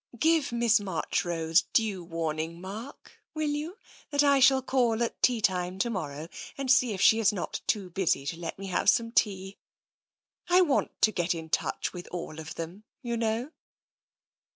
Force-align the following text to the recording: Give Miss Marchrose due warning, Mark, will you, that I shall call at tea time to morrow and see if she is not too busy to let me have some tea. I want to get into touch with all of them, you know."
Give 0.17 0.51
Miss 0.51 0.79
Marchrose 0.79 1.65
due 1.73 2.03
warning, 2.03 2.59
Mark, 2.59 3.19
will 3.35 3.51
you, 3.51 3.77
that 4.09 4.23
I 4.23 4.39
shall 4.39 4.63
call 4.63 5.03
at 5.03 5.21
tea 5.21 5.41
time 5.41 5.77
to 5.77 5.91
morrow 5.91 6.27
and 6.57 6.71
see 6.71 6.93
if 6.93 6.99
she 7.01 7.19
is 7.19 7.31
not 7.31 7.61
too 7.67 7.91
busy 7.91 8.25
to 8.25 8.35
let 8.39 8.57
me 8.57 8.65
have 8.65 8.89
some 8.89 9.11
tea. 9.11 9.59
I 10.49 10.61
want 10.61 10.99
to 11.03 11.11
get 11.11 11.35
into 11.35 11.55
touch 11.59 11.93
with 11.93 12.07
all 12.09 12.39
of 12.39 12.55
them, 12.55 12.83
you 13.03 13.15
know." 13.15 13.51